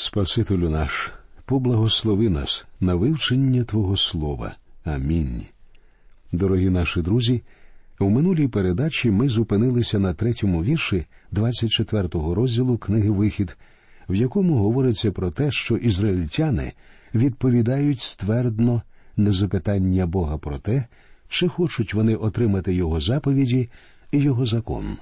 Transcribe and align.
Спасителю 0.00 0.70
наш, 0.70 1.12
поблагослови 1.44 2.28
нас 2.28 2.66
на 2.80 2.94
вивчення 2.94 3.64
Твого 3.64 3.96
Слова. 3.96 4.56
Амінь. 4.84 5.42
Дорогі 6.32 6.70
наші 6.70 7.02
друзі. 7.02 7.42
У 7.98 8.10
минулій 8.10 8.48
передачі 8.48 9.10
ми 9.10 9.28
зупинилися 9.28 9.98
на 9.98 10.14
третьому 10.14 10.62
вірші 10.62 11.06
24-го 11.32 12.34
розділу 12.34 12.78
книги 12.78 13.10
Вихід, 13.10 13.56
в 14.08 14.14
якому 14.14 14.54
говориться 14.54 15.12
про 15.12 15.30
те, 15.30 15.50
що 15.50 15.76
ізраїльтяни 15.76 16.72
відповідають 17.14 18.00
ствердно 18.00 18.82
на 19.16 19.32
запитання 19.32 20.06
Бога 20.06 20.38
про 20.38 20.58
те, 20.58 20.86
чи 21.28 21.48
хочуть 21.48 21.94
вони 21.94 22.14
отримати 22.14 22.74
його 22.74 23.00
заповіді 23.00 23.68
і 24.12 24.18
його 24.18 24.46
закон. 24.46 24.96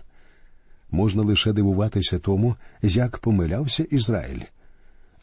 Можна 0.91 1.23
лише 1.23 1.53
дивуватися 1.53 2.19
тому, 2.19 2.57
як 2.83 3.19
помилявся 3.19 3.83
Ізраїль. 3.91 4.41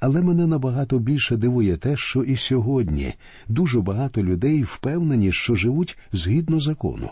Але 0.06 0.22
мене 0.22 0.48
набагато 0.48 1.00
більше 1.00 1.38
дивує 1.38 1.78
те, 1.78 1.98
що 1.98 2.24
і 2.24 2.38
сьогодні 2.38 3.14
дуже 3.48 3.82
багато 3.82 4.24
людей 4.24 4.64
впевнені, 4.64 5.32
що 5.32 5.56
живуть 5.56 5.98
згідно 6.12 6.60
закону. 6.60 7.10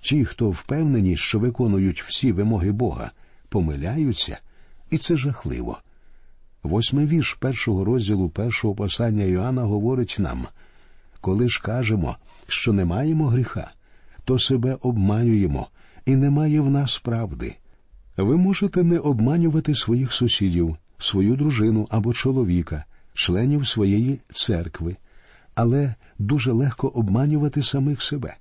Ті, 0.00 0.24
хто 0.24 0.50
впевнені, 0.50 1.16
що 1.16 1.38
виконують 1.38 2.02
всі 2.02 2.32
вимоги 2.32 2.72
Бога, 2.72 3.10
помиляються, 3.48 4.38
і 4.90 4.98
це 4.98 5.16
жахливо. 5.16 5.78
Восьмий 6.62 7.06
вірш 7.06 7.34
першого 7.34 7.84
розділу 7.84 8.28
першого 8.28 8.74
послання 8.74 9.24
Йоанна 9.24 9.62
говорить 9.62 10.16
нам 10.18 10.46
коли 11.20 11.48
ж 11.48 11.62
кажемо, 11.62 12.16
що 12.46 12.72
не 12.72 12.84
маємо 12.84 13.26
гріха, 13.26 13.70
то 14.24 14.38
себе 14.38 14.78
обманюємо, 14.82 15.68
і 16.06 16.16
немає 16.16 16.60
в 16.60 16.70
нас 16.70 16.98
правди. 16.98 17.54
Ви 18.16 18.36
можете 18.36 18.82
не 18.82 18.98
обманювати 18.98 19.74
своїх 19.74 20.12
сусідів, 20.12 20.76
свою 20.98 21.36
дружину 21.36 21.86
або 21.90 22.12
чоловіка, 22.12 22.84
членів 23.14 23.68
своєї 23.68 24.20
церкви, 24.30 24.96
але 25.54 25.94
дуже 26.18 26.52
легко 26.52 26.88
обманювати 26.88 27.62
самих 27.62 28.02
себе. 28.02 28.36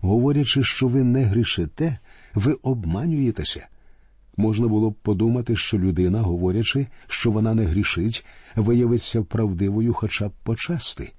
Говорячи, 0.00 0.62
що 0.62 0.88
ви 0.88 1.02
не 1.02 1.22
грішите, 1.22 1.98
ви 2.34 2.52
обманюєтеся. 2.52 3.66
Можна 4.36 4.68
було 4.68 4.90
б 4.90 4.94
подумати, 4.94 5.56
що 5.56 5.78
людина, 5.78 6.20
говорячи, 6.20 6.86
що 7.08 7.30
вона 7.30 7.54
не 7.54 7.64
грішить, 7.64 8.26
виявиться 8.56 9.22
правдивою 9.22 9.94
хоча 9.94 10.28
б 10.28 10.32
почасти. 10.42 11.12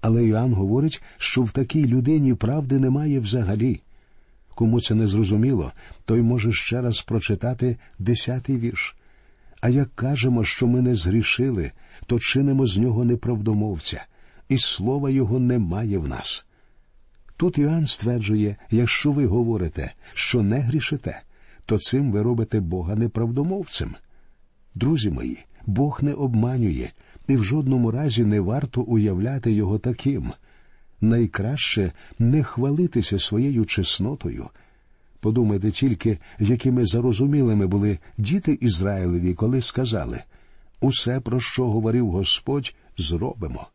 Але 0.00 0.24
Іоанн 0.24 0.54
говорить, 0.54 1.02
що 1.16 1.42
в 1.42 1.50
такій 1.50 1.86
людині 1.86 2.34
правди 2.34 2.78
немає 2.78 3.20
взагалі. 3.20 3.80
Кому 4.54 4.80
це 4.80 4.94
не 4.94 5.06
зрозуміло, 5.06 5.72
той 6.04 6.22
може 6.22 6.52
ще 6.52 6.80
раз 6.80 7.00
прочитати 7.00 7.76
десятий 7.98 8.58
вірш. 8.58 8.96
А 9.62 9.68
як 9.68 9.94
кажемо, 9.94 10.44
що 10.44 10.66
ми 10.66 10.82
не 10.82 10.94
згрішили, 10.94 11.72
то 12.06 12.18
чинимо 12.18 12.66
з 12.66 12.78
нього 12.78 13.04
неправдомовця, 13.04 14.04
і 14.48 14.58
слова 14.58 15.10
його 15.10 15.38
немає 15.38 15.98
в 15.98 16.08
нас. 16.08 16.46
Тут 17.36 17.58
Іоанн 17.58 17.86
стверджує, 17.86 18.56
якщо 18.70 19.12
ви 19.12 19.26
говорите, 19.26 19.92
що 20.14 20.42
не 20.42 20.58
грішите, 20.58 21.22
то 21.66 21.78
цим 21.78 22.12
ви 22.12 22.22
робите 22.22 22.60
Бога 22.60 22.94
неправдомовцем. 22.94 23.94
Друзі 24.74 25.10
мої, 25.10 25.38
Бог 25.66 25.98
не 26.02 26.12
обманює, 26.12 26.90
і 27.28 27.36
в 27.36 27.44
жодному 27.44 27.90
разі 27.90 28.24
не 28.24 28.40
варто 28.40 28.82
уявляти 28.82 29.52
його 29.52 29.78
таким. 29.78 30.32
Найкраще 31.00 31.92
не 32.18 32.42
хвалитися 32.42 33.18
своєю 33.18 33.64
чеснотою. 33.64 34.48
Подумайте 35.22 35.70
тільки, 35.70 36.18
якими 36.38 36.86
зарозумілими 36.86 37.66
були 37.66 37.98
діти 38.18 38.58
Ізраїлеві, 38.60 39.34
коли 39.34 39.62
сказали 39.62 40.22
усе, 40.80 41.20
про 41.20 41.40
що 41.40 41.70
говорив 41.70 42.10
Господь, 42.10 42.74
зробимо. 42.98 43.66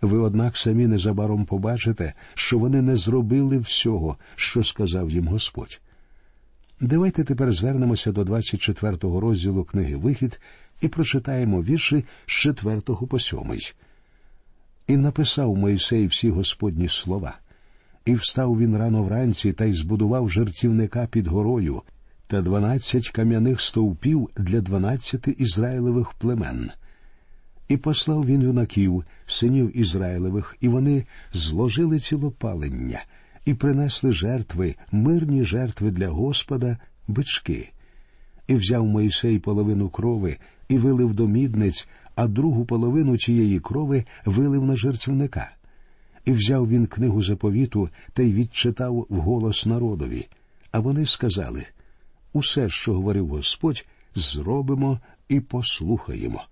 Ви, 0.00 0.18
однак, 0.18 0.56
самі 0.56 0.86
незабаром 0.86 1.44
побачите, 1.44 2.12
що 2.34 2.58
вони 2.58 2.82
не 2.82 2.96
зробили 2.96 3.58
всього, 3.58 4.16
що 4.34 4.64
сказав 4.64 5.10
їм 5.10 5.28
Господь. 5.28 5.80
Давайте 6.80 7.24
тепер 7.24 7.52
звернемося 7.52 8.12
до 8.12 8.22
24-го 8.22 9.20
розділу 9.20 9.64
книги 9.64 9.96
Вихід 9.96 10.40
і 10.80 10.88
прочитаємо 10.88 11.62
вірші 11.62 12.04
з 12.26 12.32
4 12.32 12.80
по 12.80 13.18
7. 13.18 13.40
І 14.86 14.96
написав 14.96 15.56
Мойсей 15.56 16.06
всі 16.06 16.30
Господні 16.30 16.88
слова. 16.88 17.38
І 18.06 18.14
встав 18.14 18.58
він 18.58 18.76
рано 18.76 19.02
вранці 19.02 19.52
та 19.52 19.64
й 19.64 19.72
збудував 19.72 20.30
жертівника 20.30 21.06
під 21.06 21.26
горою 21.26 21.82
та 22.28 22.42
дванадцять 22.42 23.10
кам'яних 23.10 23.60
стовпів 23.60 24.30
для 24.36 24.60
дванадцяти 24.60 25.30
Ізраїлевих 25.38 26.12
племен. 26.12 26.70
І 27.68 27.76
послав 27.76 28.26
він 28.26 28.42
юнаків, 28.42 29.04
синів 29.26 29.78
Ізраїлевих, 29.78 30.56
і 30.60 30.68
вони 30.68 31.04
зложили 31.32 31.98
цілопалення 31.98 33.04
і 33.44 33.54
принесли 33.54 34.12
жертви, 34.12 34.74
мирні 34.92 35.44
жертви 35.44 35.90
для 35.90 36.08
Господа, 36.08 36.78
бички. 37.08 37.72
І 38.46 38.54
взяв 38.54 38.86
Моїсей 38.86 39.38
половину 39.38 39.88
крови 39.88 40.36
і 40.68 40.78
вилив 40.78 41.14
до 41.14 41.26
мідниць, 41.26 41.88
а 42.14 42.26
другу 42.28 42.64
половину 42.64 43.18
цієї 43.18 43.60
крови 43.60 44.04
вилив 44.24 44.64
на 44.64 44.76
жертвника. 44.76 45.50
І 46.26 46.32
взяв 46.32 46.68
він 46.68 46.86
книгу 46.86 47.22
заповіту 47.22 47.88
та 48.12 48.22
й 48.22 48.32
відчитав 48.32 49.06
вголос 49.08 49.66
народові. 49.66 50.28
А 50.70 50.78
вони 50.78 51.06
сказали 51.06 51.66
усе, 52.32 52.68
що 52.68 52.94
говорив 52.94 53.28
Господь, 53.28 53.86
зробимо 54.14 55.00
і 55.28 55.40
послухаємо. 55.40 56.42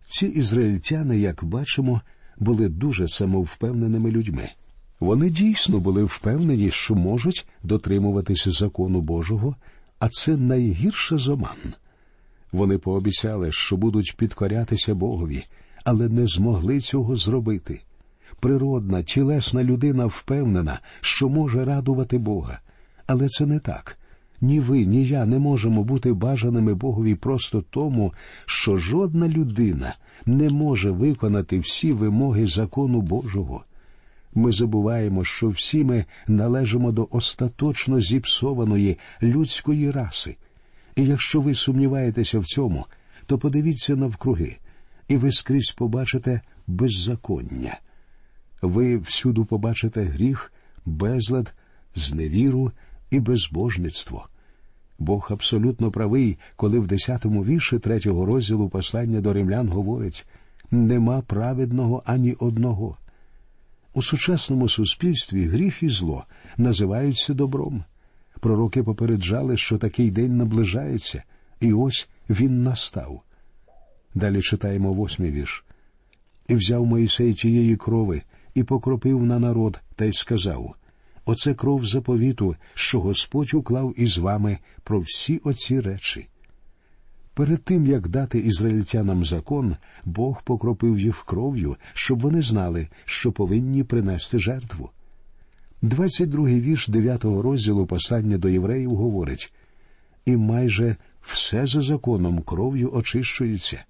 Ці 0.00 0.26
ізраїльтяни, 0.26 1.18
як 1.18 1.44
бачимо, 1.44 2.00
були 2.38 2.68
дуже 2.68 3.08
самовпевненими 3.08 4.10
людьми. 4.10 4.50
Вони 5.00 5.30
дійсно 5.30 5.78
були 5.78 6.04
впевнені, 6.04 6.70
що 6.70 6.94
можуть 6.94 7.46
дотримуватися 7.62 8.50
закону 8.50 9.00
Божого, 9.00 9.56
а 9.98 10.08
це 10.08 10.36
найгірше 10.36 11.18
з 11.18 11.28
оман. 11.28 11.74
Вони 12.52 12.78
пообіцяли, 12.78 13.52
що 13.52 13.76
будуть 13.76 14.14
підкорятися 14.16 14.94
Богові, 14.94 15.44
але 15.84 16.08
не 16.08 16.26
змогли 16.26 16.80
цього 16.80 17.16
зробити. 17.16 17.80
Природна, 18.40 19.02
тілесна 19.02 19.64
людина 19.64 20.06
впевнена, 20.06 20.80
що 21.00 21.28
може 21.28 21.64
радувати 21.64 22.18
Бога. 22.18 22.58
Але 23.06 23.28
це 23.28 23.46
не 23.46 23.58
так. 23.58 23.98
Ні 24.40 24.60
ви, 24.60 24.86
ні 24.86 25.06
я 25.06 25.26
не 25.26 25.38
можемо 25.38 25.84
бути 25.84 26.12
бажаними 26.12 26.74
Богові 26.74 27.14
просто 27.14 27.64
тому, 27.70 28.12
що 28.46 28.78
жодна 28.78 29.28
людина 29.28 29.96
не 30.26 30.48
може 30.48 30.90
виконати 30.90 31.58
всі 31.58 31.92
вимоги 31.92 32.46
закону 32.46 33.00
Божого. 33.00 33.64
Ми 34.34 34.52
забуваємо, 34.52 35.24
що 35.24 35.48
всі 35.48 35.84
ми 35.84 36.04
належимо 36.26 36.92
до 36.92 37.08
остаточно 37.10 38.00
зіпсованої 38.00 38.98
людської 39.22 39.90
раси. 39.90 40.36
І 40.96 41.04
якщо 41.04 41.40
ви 41.40 41.54
сумніваєтеся 41.54 42.38
в 42.38 42.44
цьому, 42.44 42.86
то 43.26 43.38
подивіться 43.38 43.96
навкруги, 43.96 44.56
і 45.08 45.16
ви 45.16 45.32
скрізь 45.32 45.70
побачите 45.70 46.40
беззаконня. 46.66 47.78
Ви 48.66 48.96
всюду 48.96 49.44
побачите 49.44 50.02
гріх, 50.02 50.52
безлад, 50.86 51.54
зневіру 51.94 52.72
і 53.10 53.20
безбожництво. 53.20 54.26
Бог 54.98 55.28
абсолютно 55.30 55.90
правий, 55.90 56.38
коли 56.56 56.78
в 56.78 56.86
десятому 56.86 57.44
вірші 57.44 57.78
третього 57.78 58.26
розділу 58.26 58.68
послання 58.68 59.20
до 59.20 59.32
римлян 59.32 59.68
говорить 59.68 60.26
нема 60.70 61.20
праведного 61.20 62.02
ані 62.06 62.32
одного. 62.32 62.96
У 63.94 64.02
сучасному 64.02 64.68
суспільстві 64.68 65.44
гріх 65.44 65.82
і 65.82 65.88
зло 65.88 66.24
називаються 66.56 67.34
добром. 67.34 67.84
Пророки 68.40 68.82
попереджали, 68.82 69.56
що 69.56 69.78
такий 69.78 70.10
день 70.10 70.36
наближається, 70.36 71.22
і 71.60 71.72
ось 71.72 72.08
він 72.30 72.62
настав. 72.62 73.22
Далі 74.14 74.42
читаємо 74.42 74.92
восьмий 74.92 75.30
вірш. 75.30 75.64
І 76.48 76.54
взяв 76.54 76.86
Моїсей 76.86 77.34
тієї 77.34 77.76
крови 77.76 78.22
і 78.56 78.62
покропив 78.62 79.22
на 79.22 79.38
народ 79.38 79.80
та 79.96 80.04
й 80.04 80.12
сказав 80.12 80.74
Оце 81.24 81.54
кров 81.54 81.86
заповіту, 81.86 82.56
що 82.74 83.00
Господь 83.00 83.54
уклав 83.54 83.94
із 83.96 84.18
вами 84.18 84.58
про 84.84 85.00
всі 85.00 85.40
оці 85.44 85.80
речі. 85.80 86.26
Перед 87.34 87.64
тим, 87.64 87.86
як 87.86 88.08
дати 88.08 88.38
ізраїльтянам 88.38 89.24
закон, 89.24 89.76
Бог 90.04 90.42
покропив 90.42 90.98
їх 90.98 91.24
кров'ю, 91.24 91.76
щоб 91.92 92.20
вони 92.20 92.42
знали, 92.42 92.88
що 93.04 93.32
повинні 93.32 93.84
принести 93.84 94.38
жертву. 94.38 94.90
22-й 95.82 96.60
вірш 96.60 96.88
9-го 96.88 97.42
розділу 97.42 97.86
послання 97.86 98.38
до 98.38 98.48
євреїв 98.48 98.90
говорить 98.90 99.52
і 100.26 100.36
майже 100.36 100.96
все 101.22 101.66
за 101.66 101.80
законом 101.80 102.42
кров'ю 102.42 102.92
очищується, 102.92 103.84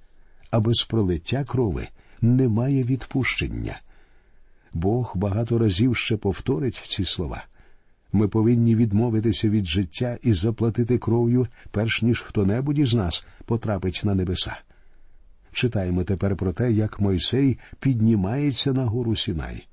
а 0.51 0.61
без 0.61 0.87
пролиття 0.89 1.45
крови 1.45 1.89
немає 2.21 2.83
відпущення. 2.83 3.81
Бог 4.77 5.13
багато 5.15 5.59
разів 5.59 5.97
ще 5.97 6.17
повторить 6.17 6.83
ці 6.85 7.05
слова. 7.05 7.45
Ми 8.13 8.29
повинні 8.29 8.77
відмовитися 8.77 9.49
від 9.49 9.67
життя 9.67 10.19
і 10.23 10.33
заплатити 10.33 10.99
кров'ю, 10.99 11.47
перш 11.71 12.03
ніж 12.03 12.21
хто 12.21 12.45
небудь 12.45 12.79
із 12.79 12.95
нас 12.95 13.27
потрапить 13.45 14.01
на 14.05 14.15
небеса. 14.15 14.57
Читаємо 15.53 16.05
тепер 16.05 16.37
про 16.37 16.53
те, 16.53 16.73
як 16.73 17.01
Мойсей 17.01 17.59
піднімається 17.81 18.73
на 18.73 18.85
гору 18.85 19.17
Сінай. 19.17 19.67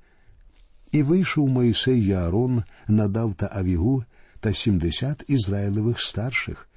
І 0.92 1.02
вийшов 1.02 1.48
Мойсей 1.48 2.06
і 2.06 2.12
Аарон, 2.12 2.62
надав 2.88 3.34
та 3.34 3.50
Авігу 3.54 4.04
та 4.40 4.52
сімдесят 4.52 5.24
ізраїлевих 5.28 6.00
старших, 6.00 6.68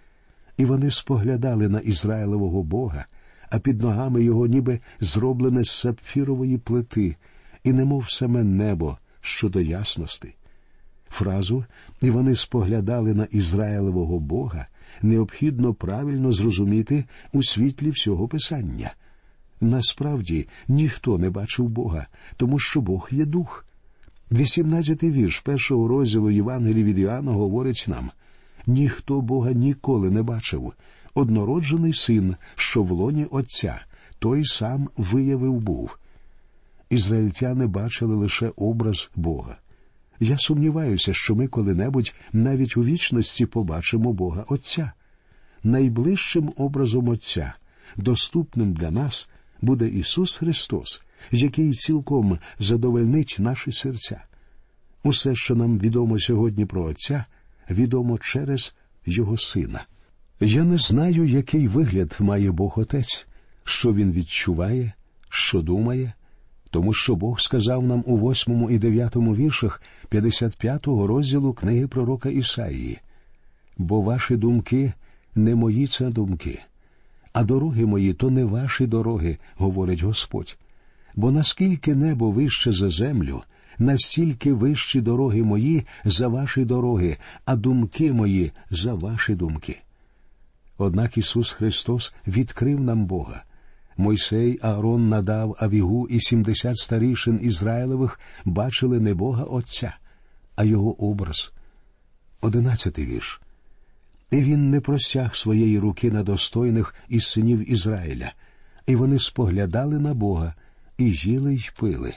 і 0.57 0.65
вони 0.65 0.91
споглядали 0.91 1.69
на 1.69 1.79
Ізраїлевого 1.79 2.63
Бога, 2.63 3.05
а 3.49 3.59
під 3.59 3.81
ногами 3.81 4.23
його 4.23 4.47
ніби 4.47 4.79
зроблене 4.99 5.63
з 5.63 5.69
сапфірової 5.69 6.57
плити, 6.57 7.15
і 7.67 7.73
немов 7.73 8.05
саме 8.09 8.43
небо 8.43 8.97
щодо 9.21 9.61
ясності. 9.61 10.35
Фразу 11.09 11.65
і 12.01 12.09
вони 12.09 12.35
споглядали 12.35 13.13
на 13.13 13.23
Ізраїлевого 13.23 14.19
Бога 14.19 14.67
необхідно 15.01 15.73
правильно 15.73 16.31
зрозуміти 16.31 17.05
у 17.33 17.43
світлі 17.43 17.89
всього 17.89 18.27
Писання. 18.27 18.93
Насправді 19.61 20.47
ніхто 20.67 21.17
не 21.17 21.29
бачив 21.29 21.69
Бога, 21.69 22.07
тому 22.37 22.59
що 22.59 22.81
Бог 22.81 23.09
є 23.11 23.25
дух. 23.25 23.65
Вісімнадцятий 24.31 25.11
вірш 25.11 25.39
першого 25.39 25.87
розділу 25.87 26.31
Євангелії 26.31 26.83
від 26.83 26.99
Іоанна 26.99 27.31
говорить 27.31 27.85
нам 27.87 28.11
ніхто 28.67 29.21
Бога 29.21 29.51
ніколи 29.51 30.11
не 30.11 30.23
бачив. 30.23 30.73
Однороджений 31.13 31.93
син, 31.93 32.35
що 32.55 32.83
в 32.83 32.91
лоні 32.91 33.25
Отця, 33.25 33.81
той 34.19 34.45
сам 34.45 34.89
виявив 34.97 35.53
був. 35.53 35.97
Ізраїльтяни 36.89 37.67
бачили 37.67 38.15
лише 38.15 38.51
образ 38.55 39.09
Бога. 39.15 39.57
Я 40.19 40.37
сумніваюся, 40.37 41.13
що 41.13 41.35
ми 41.35 41.47
коли-небудь 41.47 42.13
навіть 42.33 42.77
у 42.77 42.83
вічності 42.83 43.45
побачимо 43.45 44.13
Бога 44.13 44.45
Отця. 44.47 44.91
Найближчим 45.63 46.53
образом 46.57 47.07
Отця, 47.07 47.53
доступним 47.95 48.73
для 48.73 48.91
нас, 48.91 49.29
буде 49.61 49.87
Ісус 49.87 50.35
Христос, 50.37 51.01
який 51.31 51.73
цілком 51.73 52.39
задовольнить 52.59 53.35
наші 53.39 53.71
серця. 53.71 54.21
Усе, 55.03 55.35
що 55.35 55.55
нам 55.55 55.79
відомо 55.79 56.19
сьогодні 56.19 56.65
про 56.65 56.83
Отця, 56.83 57.25
відомо 57.69 58.17
через 58.17 58.75
Його 59.05 59.37
Сина. 59.37 59.85
Я 60.39 60.63
не 60.63 60.77
знаю, 60.77 61.25
який 61.25 61.67
вигляд 61.67 62.17
має 62.19 62.51
Бог 62.51 62.79
Отець, 62.79 63.27
що 63.63 63.93
Він 63.93 64.11
відчуває, 64.11 64.93
що 65.29 65.61
думає, 65.61 66.13
тому 66.71 66.93
що 66.93 67.15
Бог 67.15 67.39
сказав 67.39 67.83
нам 67.83 68.03
у 68.05 68.17
восьмому 68.17 68.69
і 68.69 68.79
дев'ятому 68.79 69.35
віршах 69.35 69.81
55-го 70.11 71.07
розділу 71.07 71.53
книги 71.53 71.87
пророка 71.87 72.29
Ісаїї. 72.29 72.99
Бо 73.77 74.01
ваші 74.01 74.35
думки 74.35 74.93
не 75.35 75.55
мої 75.55 75.87
це 75.87 76.09
думки, 76.09 76.59
а 77.33 77.43
дороги 77.43 77.85
мої 77.85 78.13
то 78.13 78.29
не 78.29 78.45
ваші 78.45 78.87
дороги, 78.87 79.37
говорить 79.55 80.03
Господь. 80.03 80.57
Бо 81.15 81.31
наскільки 81.31 81.95
небо 81.95 82.31
вище 82.31 82.71
за 82.71 82.89
землю, 82.89 83.43
настільки 83.79 84.53
вищі 84.53 85.01
дороги 85.01 85.43
мої 85.43 85.85
за 86.05 86.27
ваші 86.27 86.65
дороги, 86.65 87.17
а 87.45 87.55
думки 87.55 88.13
мої 88.13 88.51
за 88.69 88.93
ваші 88.93 89.35
думки. 89.35 89.79
Однак 90.77 91.17
Ісус 91.17 91.51
Христос 91.51 92.13
відкрив 92.27 92.79
нам 92.79 93.05
Бога. 93.05 93.43
Мойсей, 93.97 94.59
Аарон 94.61 95.09
надав 95.09 95.55
Авігу 95.59 96.07
і 96.07 96.21
сімдесят 96.21 96.77
старішин 96.77 97.39
Ізраїлевих 97.43 98.19
бачили 98.45 98.99
не 98.99 99.13
Бога 99.13 99.43
Отця, 99.43 99.93
а 100.55 100.63
його 100.63 101.03
образ. 101.03 101.53
Одинадцятий 102.41 103.05
вірш. 103.05 103.41
І 104.31 104.37
він 104.37 104.69
не 104.69 104.81
просяг 104.81 105.35
своєї 105.35 105.79
руки 105.79 106.11
на 106.11 106.23
достойних 106.23 106.95
із 107.09 107.25
синів 107.25 107.71
Ізраїля, 107.71 108.33
і 108.87 108.95
вони 108.95 109.19
споглядали 109.19 109.99
на 109.99 110.13
Бога 110.13 110.53
і 110.97 111.11
їли 111.11 111.55
й 111.55 111.69
пили. 111.79 112.13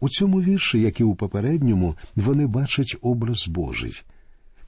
У 0.00 0.08
цьому 0.08 0.42
вірші, 0.42 0.80
як 0.80 1.00
і 1.00 1.04
у 1.04 1.14
попередньому, 1.14 1.96
вони 2.16 2.46
бачать 2.46 2.96
образ 3.02 3.48
Божий. 3.48 4.02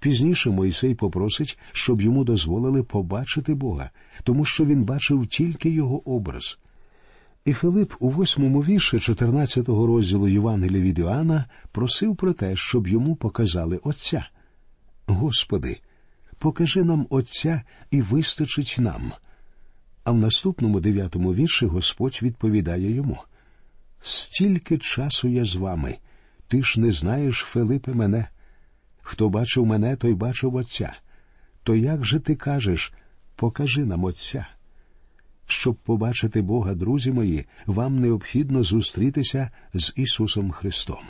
Пізніше 0.00 0.50
Мойсей 0.50 0.94
попросить, 0.94 1.58
щоб 1.72 2.00
йому 2.00 2.24
дозволили 2.24 2.82
побачити 2.82 3.54
Бога, 3.54 3.90
тому 4.24 4.44
що 4.44 4.64
він 4.64 4.84
бачив 4.84 5.26
тільки 5.26 5.70
його 5.70 6.10
образ. 6.10 6.58
І 7.44 7.52
Филип 7.52 7.92
у 7.98 8.10
восьмому 8.10 8.60
вірші 8.60 8.96
14-го 8.96 9.86
розділу 9.86 10.28
Євангелія 10.28 10.82
від 10.82 10.98
Іоанна 10.98 11.44
просив 11.72 12.16
про 12.16 12.32
те, 12.32 12.56
щоб 12.56 12.88
йому 12.88 13.16
показали 13.16 13.76
Отця. 13.76 14.28
Господи, 15.06 15.80
покажи 16.38 16.84
нам 16.84 17.06
Отця 17.10 17.62
і 17.90 18.02
вистачить 18.02 18.76
нам. 18.78 19.12
А 20.04 20.10
в 20.10 20.18
наступному 20.18 20.80
дев'ятому 20.80 21.34
вірші 21.34 21.66
Господь 21.66 22.18
відповідає 22.22 22.90
йому 22.90 23.18
Стільки 24.00 24.78
часу 24.78 25.28
я 25.28 25.44
з 25.44 25.54
вами, 25.54 25.98
ти 26.48 26.62
ж 26.62 26.80
не 26.80 26.92
знаєш, 26.92 27.36
Филипе, 27.36 27.94
мене. 27.94 28.28
Хто 29.08 29.28
бачив 29.28 29.66
мене, 29.66 29.96
той 29.96 30.14
бачив 30.14 30.54
Отця. 30.54 30.92
То 31.62 31.74
як 31.74 32.04
же 32.04 32.20
ти 32.20 32.34
кажеш 32.34 32.92
покажи 33.36 33.84
нам 33.84 34.04
Отця? 34.04 34.46
Щоб 35.46 35.74
побачити 35.74 36.42
Бога, 36.42 36.74
друзі 36.74 37.12
мої, 37.12 37.46
вам 37.66 38.00
необхідно 38.00 38.62
зустрітися 38.62 39.50
з 39.74 39.92
Ісусом 39.96 40.50
Христом. 40.50 41.02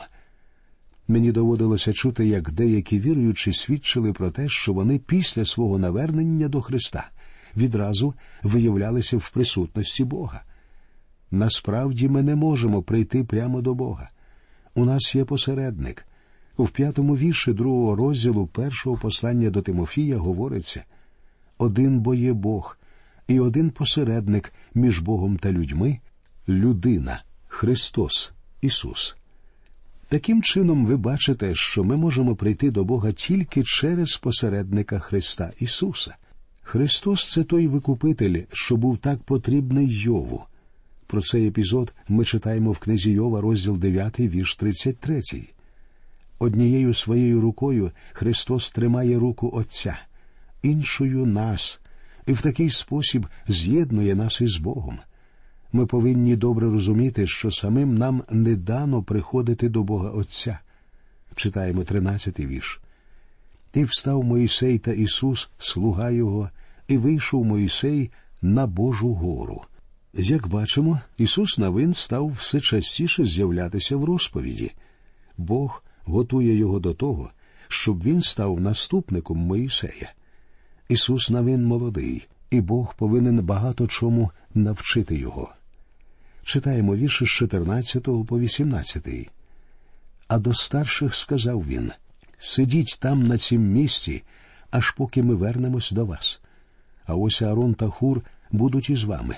Мені 1.09 1.33
доводилося 1.33 1.93
чути, 1.93 2.27
як 2.27 2.53
деякі 2.53 3.01
віруючі 3.01 3.53
свідчили 3.53 4.13
про 4.13 4.31
те, 4.31 4.49
що 4.49 4.73
вони 4.73 4.99
після 4.99 5.45
свого 5.45 5.79
навернення 5.79 6.49
до 6.49 6.63
Христа 6.63 7.11
відразу 7.57 8.15
виявлялися 8.43 9.17
в 9.17 9.31
присутності 9.31 10.05
Бога. 10.05 10.43
Насправді 11.31 12.09
ми 12.09 12.23
не 12.23 12.37
можемо 12.37 12.83
прийти 12.83 13.25
прямо 13.25 13.63
до 13.63 13.75
Бога. 13.75 14.11
У 14.75 14.85
нас 14.85 15.15
є 15.15 15.25
посередник. 15.25 16.06
У 16.57 16.67
п'ятому 16.67 17.17
вірші 17.17 17.53
другого 17.53 17.97
розділу 17.97 18.47
першого 18.47 18.97
послання 18.97 19.51
до 19.51 19.63
Тимофія 19.63 20.17
говориться 20.17 20.85
один 21.59 22.01
бо 22.01 22.15
є 22.15 22.33
Бог, 22.33 22.79
і 23.29 23.41
один 23.41 23.71
посередник 23.71 24.53
між 24.75 24.99
Богом 24.99 25.37
та 25.37 25.53
людьми 25.53 25.99
людина, 26.49 27.23
Христос, 27.49 28.33
Ісус. 28.61 29.17
Таким 30.09 30.43
чином, 30.43 30.87
ви 30.87 30.97
бачите, 30.97 31.55
що 31.55 31.85
ми 31.85 31.97
можемо 31.97 32.37
прийти 32.37 32.71
до 32.71 32.85
Бога 32.85 33.13
тільки 33.13 33.63
через 33.65 34.17
посередника 34.17 34.99
Христа 34.99 35.53
Ісуса. 35.61 36.17
Христос 36.63 37.31
це 37.31 37.45
той 37.45 37.67
викупитель, 37.67 38.43
що 38.53 38.77
був 38.77 38.99
так 38.99 39.23
потрібний 39.23 39.89
Йову. 39.89 40.45
Про 41.07 41.21
цей 41.21 41.47
епізод 41.47 41.95
ми 42.09 42.25
читаємо 42.25 42.73
в 42.73 42.79
книзі 42.79 43.11
Йова, 43.11 43.41
розділ 43.41 43.79
9, 43.79 44.21
вірш 44.21 44.57
33. 44.57 45.23
Однією 46.39 46.95
своєю 46.95 47.41
рукою 47.41 47.91
Христос 48.13 48.71
тримає 48.71 49.19
руку 49.19 49.51
Отця, 49.55 49.99
іншою 50.63 51.27
нас, 51.27 51.81
і 52.27 52.33
в 52.33 52.43
такий 52.43 52.71
спосіб 52.71 53.27
з'єднує 53.49 54.15
нас 54.15 54.41
із 54.41 54.57
Богом. 54.57 54.99
Ми 55.73 55.87
повинні 55.87 56.37
добре 56.37 56.67
розуміти, 56.67 57.27
що 57.27 57.51
самим 57.51 57.95
нам 57.95 58.23
не 58.31 58.57
дано 58.57 59.03
приходити 59.03 59.69
до 59.69 59.83
Бога 59.83 60.11
Отця. 60.11 60.59
Читаємо 61.35 61.85
тринадцятий 61.85 62.47
вірш. 62.47 62.81
І 63.75 63.85
встав 63.85 64.25
Моїсей 64.25 64.79
та 64.79 64.93
Ісус, 64.93 65.51
слуга 65.59 66.11
Його, 66.11 66.51
і 66.89 66.99
вийшов 66.99 67.45
Моїсей 67.45 68.11
на 68.43 68.67
Божу 68.67 69.15
гору. 69.15 69.63
Як 70.15 70.49
бачимо, 70.49 71.01
Ісус 71.19 71.59
Навин 71.59 71.95
став 71.95 72.33
все 72.39 72.61
частіше 72.61 73.25
з'являтися 73.25 73.97
в 73.97 74.05
розповіді. 74.05 74.73
Бог 75.39 75.83
готує 76.07 76.57
його 76.57 76.79
до 76.79 76.95
того, 76.95 77.31
щоб 77.69 78.03
він 78.03 78.23
став 78.23 78.61
наступником 78.61 79.39
Моїсея. 79.39 80.13
Ісус 80.89 81.31
Навин 81.31 81.65
молодий, 81.65 82.29
і 82.51 82.61
Бог 82.61 82.95
повинен 82.95 83.41
багато 83.41 83.87
чому 83.87 84.31
навчити 84.55 85.17
його. 85.17 85.53
Читаємо 86.43 86.97
вірші 86.97 87.25
з 87.25 87.29
14 87.29 88.03
по 88.03 88.39
18. 88.39 89.31
А 90.29 90.39
до 90.39 90.55
старших 90.55 91.15
сказав 91.15 91.67
він 91.67 91.93
Сидіть 92.39 92.99
там 93.01 93.27
на 93.27 93.39
цім 93.39 93.63
місці, 93.63 94.23
аж 94.71 94.91
поки 94.91 95.23
ми 95.23 95.35
вернемось 95.35 95.91
до 95.91 96.07
вас. 96.07 96.41
А 97.07 97.15
ось 97.15 97.43
Арон 97.43 97.75
та 97.75 97.89
Хур 97.89 98.23
будуть 98.51 98.91
із 98.91 99.05
вами. 99.05 99.37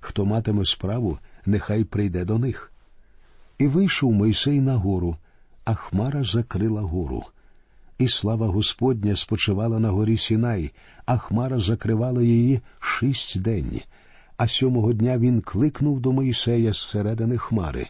Хто 0.00 0.24
матиме 0.24 0.64
справу, 0.64 1.18
нехай 1.46 1.84
прийде 1.84 2.24
до 2.24 2.38
них. 2.38 2.72
І 3.58 3.66
вийшов 3.66 4.12
Мойсей 4.12 4.60
на 4.60 4.76
гору, 4.76 5.16
а 5.66 5.74
хмара 5.74 6.22
закрила 6.22 6.80
гору. 6.80 7.22
І 7.98 8.08
слава 8.08 8.46
Господня 8.46 9.16
спочивала 9.16 9.78
на 9.78 9.90
горі 9.90 10.16
Сінай, 10.16 10.70
а 11.06 11.18
хмара 11.18 11.58
закривала 11.58 12.22
її 12.22 12.60
шість 12.80 13.40
день. 13.40 13.80
А 14.36 14.48
сьомого 14.48 14.92
дня 14.92 15.18
він 15.18 15.40
кликнув 15.40 16.00
до 16.00 16.12
Моїсея 16.12 16.72
зсередини 16.72 17.38
хмари. 17.38 17.86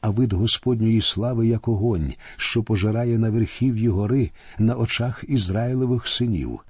А 0.00 0.10
вид 0.10 0.32
Господньої 0.32 1.00
слави, 1.02 1.46
як 1.46 1.68
огонь, 1.68 2.14
що 2.36 2.62
пожирає 2.62 3.18
на 3.18 3.30
верхів'ї 3.30 3.88
гори 3.88 4.30
на 4.58 4.74
очах 4.74 5.24
Ізраїлевих 5.28 6.08
синів. 6.08 6.60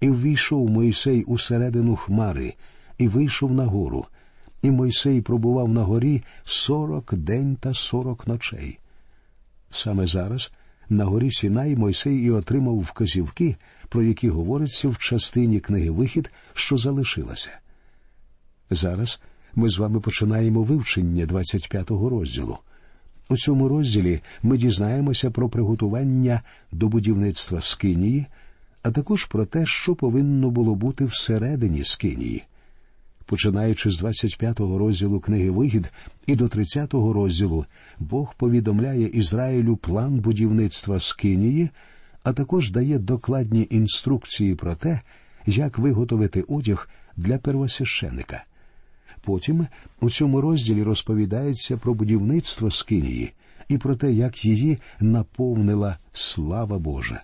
І 0.00 0.10
ввійшов 0.10 0.70
Моїсей 0.70 1.24
усередину 1.24 1.96
хмари, 1.96 2.54
і 2.98 3.08
вийшов 3.08 3.52
на 3.52 3.64
гору, 3.64 4.06
і 4.62 4.70
Мойсей 4.70 5.20
пробував 5.20 5.68
на 5.68 5.82
горі 5.82 6.22
сорок 6.44 7.14
день 7.14 7.56
та 7.60 7.74
сорок 7.74 8.26
ночей. 8.26 8.79
Саме 9.70 10.06
зараз 10.06 10.52
на 10.88 11.04
горі 11.04 11.30
Сінай 11.30 11.76
Мойсей 11.76 12.18
і 12.18 12.30
отримав 12.30 12.78
вказівки, 12.80 13.56
про 13.88 14.02
які 14.02 14.28
говориться 14.28 14.88
в 14.88 14.98
частині 14.98 15.60
книги 15.60 15.90
Вихід, 15.90 16.32
що 16.54 16.76
залишилася. 16.76 17.50
Зараз 18.70 19.22
ми 19.54 19.70
з 19.70 19.78
вами 19.78 20.00
починаємо 20.00 20.62
вивчення 20.62 21.26
25-го 21.26 22.08
розділу. 22.08 22.58
У 23.28 23.36
цьому 23.36 23.68
розділі 23.68 24.20
ми 24.42 24.58
дізнаємося 24.58 25.30
про 25.30 25.48
приготування 25.48 26.42
до 26.72 26.88
будівництва 26.88 27.60
Скинії, 27.60 28.26
а 28.82 28.90
також 28.90 29.24
про 29.24 29.46
те, 29.46 29.66
що 29.66 29.94
повинно 29.94 30.50
було 30.50 30.74
бути 30.74 31.04
всередині 31.04 31.84
Скинії. 31.84 32.44
Починаючи 33.30 33.90
з 33.90 34.02
25-го 34.02 34.78
розділу 34.78 35.20
книги 35.20 35.50
Вигід 35.50 35.92
і 36.26 36.36
до 36.36 36.44
30-го 36.44 37.12
розділу, 37.12 37.64
Бог 37.98 38.34
повідомляє 38.34 39.06
Ізраїлю 39.08 39.76
план 39.76 40.18
будівництва 40.18 41.00
Скинії, 41.00 41.70
а 42.22 42.32
також 42.32 42.70
дає 42.70 42.98
докладні 42.98 43.66
інструкції 43.70 44.54
про 44.54 44.74
те, 44.74 45.00
як 45.46 45.78
виготовити 45.78 46.42
одяг 46.42 46.88
для 47.16 47.38
первосвященика. 47.38 48.44
Потім 49.20 49.66
у 50.00 50.10
цьому 50.10 50.40
розділі 50.40 50.82
розповідається 50.82 51.76
про 51.76 51.94
будівництво 51.94 52.70
Скинії 52.70 53.32
і 53.68 53.78
про 53.78 53.96
те, 53.96 54.12
як 54.12 54.44
її 54.44 54.78
наповнила 55.00 55.96
слава 56.12 56.78
Божа. 56.78 57.22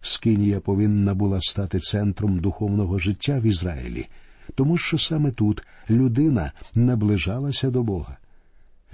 Скинія 0.00 0.60
повинна 0.60 1.14
була 1.14 1.40
стати 1.40 1.78
центром 1.78 2.38
духовного 2.38 2.98
життя 2.98 3.38
в 3.38 3.42
Ізраїлі, 3.42 4.06
тому 4.54 4.78
що 4.78 4.98
саме 4.98 5.30
тут 5.30 5.62
людина 5.90 6.52
наближалася 6.74 7.70
до 7.70 7.82
Бога. 7.82 8.16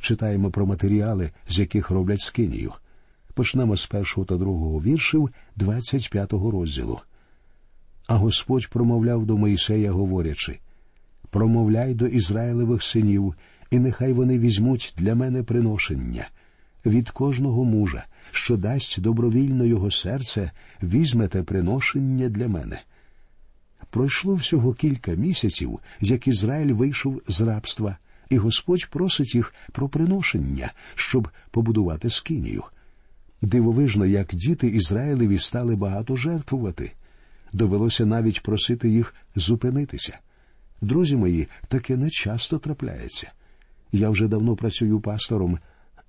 Читаємо 0.01 0.51
про 0.51 0.67
матеріали, 0.67 1.31
з 1.49 1.59
яких 1.59 1.91
роблять 1.91 2.21
скинію. 2.21 2.73
Почнемо 3.35 3.77
з 3.77 3.87
першого 3.87 4.25
та 4.25 4.37
другого 4.37 4.81
віршів 4.81 5.31
25-го 5.57 6.51
розділу. 6.51 7.01
А 8.07 8.15
Господь 8.15 8.69
промовляв 8.69 9.27
до 9.27 9.37
Моїсея, 9.37 9.93
говорячи 9.93 10.59
промовляй 11.31 11.95
до 11.95 12.07
Ізраїлевих 12.07 12.83
синів, 12.83 13.35
і 13.71 13.79
нехай 13.79 14.13
вони 14.13 14.39
візьмуть 14.39 14.95
для 14.97 15.15
мене 15.15 15.43
приношення. 15.43 16.29
Від 16.87 17.11
кожного 17.11 17.65
мужа, 17.65 18.05
що 18.33 18.57
дасть 18.57 19.01
добровільно 19.01 19.65
його 19.65 19.91
серце, 19.91 20.51
візьмете 20.83 21.43
приношення 21.43 22.29
для 22.29 22.49
мене. 22.49 22.81
Пройшло 23.91 24.35
всього 24.35 24.75
кілька 24.75 25.13
місяців, 25.13 25.79
як 26.01 26.29
Ізраїль 26.29 26.73
вийшов 26.73 27.23
з 27.29 27.41
рабства, 27.41 27.97
і 28.31 28.37
Господь 28.39 28.91
просить 28.91 29.35
їх 29.35 29.55
про 29.73 29.89
приношення, 29.89 30.73
щоб 30.95 31.29
побудувати 31.51 32.11
скинію. 32.11 32.63
Дивовижно, 33.43 34.07
як 34.07 34.35
діти 34.35 34.67
Ізраїлеві 34.67 35.39
стали 35.39 35.77
багато 35.77 36.17
жертвувати. 36.17 36.93
Довелося 37.53 38.07
навіть 38.07 38.43
просити 38.43 38.91
їх 38.91 39.15
зупинитися. 39.37 40.19
Друзі 40.81 41.17
мої, 41.17 41.49
таке 41.69 41.97
не 41.97 42.11
часто 42.11 42.59
трапляється. 42.59 43.33
Я 43.93 44.11
вже 44.11 44.29
давно 44.29 44.57
працюю 44.57 45.01
пастором, 45.01 45.59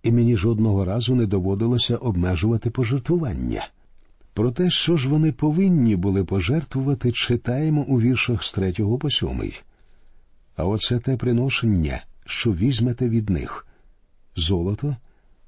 і 0.03 0.11
мені 0.11 0.35
жодного 0.35 0.85
разу 0.85 1.15
не 1.15 1.25
доводилося 1.25 1.97
обмежувати 1.97 2.69
пожертвування. 2.69 3.67
Про 4.39 4.51
те, 4.51 4.69
що 4.69 4.97
ж 4.97 5.09
вони 5.09 5.31
повинні 5.31 5.95
були 5.95 6.23
пожертвувати, 6.23 7.11
читаємо 7.11 7.81
у 7.81 8.01
віршах 8.01 8.43
з 8.43 8.53
третього 8.53 8.97
по 8.97 9.09
сьомий. 9.09 9.61
А 10.55 10.65
оце 10.65 10.99
те 10.99 11.17
приношення, 11.17 12.03
що 12.25 12.53
візьмете 12.53 13.09
від 13.09 13.29
них 13.29 13.67
золото, 14.35 14.95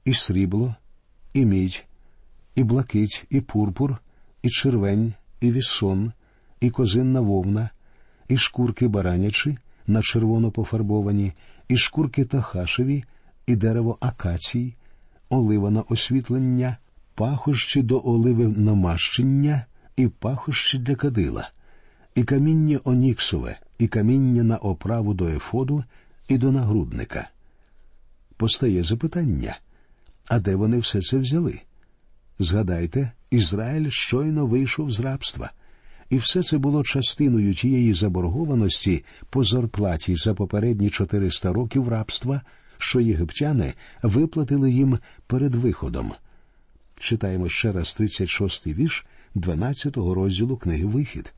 і 0.05 0.13
срібло, 0.13 0.75
і 1.33 1.45
мідь, 1.45 1.85
і 2.55 2.63
блакить, 2.63 3.25
і 3.29 3.41
пурпур, 3.41 3.97
і 4.41 4.49
червень, 4.49 5.13
і 5.41 5.51
вісон, 5.51 6.11
і 6.61 6.69
козинна 6.69 7.21
вовна 7.21 7.69
і 8.27 8.37
шкурки 8.37 8.87
баранячі 8.87 9.57
на 9.87 10.01
червоно 10.01 10.51
пофарбовані, 10.51 11.33
і 11.67 11.77
шкурки 11.77 12.25
тахашеві, 12.25 13.03
і 13.47 13.55
дерево 13.55 13.97
акацій, 13.99 14.75
олива 15.29 15.69
на 15.69 15.81
освітлення, 15.81 16.77
пахощі 17.15 17.81
до 17.81 18.01
оливи 18.05 18.47
намащення 18.47 19.65
і 19.95 20.07
пахощі 20.07 20.77
для 20.77 20.95
кадила, 20.95 21.49
і 22.15 22.23
каміння 22.23 22.79
оніксове, 22.83 23.59
і 23.79 23.87
каміння 23.87 24.43
на 24.43 24.57
оправу 24.57 25.13
до 25.13 25.27
ефоду 25.27 25.83
і 26.27 26.37
до 26.37 26.51
нагрудника. 26.51 27.29
Постає 28.37 28.83
запитання, 28.83 29.57
а 30.27 30.39
де 30.39 30.55
вони 30.55 30.77
все 30.77 31.01
це 31.01 31.17
взяли? 31.17 31.61
Згадайте, 32.39 33.11
Ізраїль 33.31 33.89
щойно 33.89 34.45
вийшов 34.45 34.91
з 34.91 34.99
рабства 34.99 35.51
і 36.11 36.17
все 36.17 36.43
це 36.43 36.57
було 36.57 36.83
частиною 36.83 37.53
тієї 37.53 37.93
заборгованості 37.93 39.03
по 39.29 39.43
зарплаті 39.43 40.15
за 40.15 40.33
попередні 40.33 40.89
400 40.89 41.53
років 41.53 41.89
рабства, 41.89 42.41
що 42.77 42.99
єгиптяни 42.99 43.73
виплатили 44.03 44.71
їм 44.71 44.99
перед 45.27 45.55
виходом. 45.55 46.13
Читаємо 47.01 47.49
ще 47.49 47.71
раз 47.71 47.97
36-й 47.99 48.73
вірш 48.73 49.05
12-го 49.35 50.13
розділу 50.13 50.57
книги 50.57 50.85
Вихід. 50.85 51.33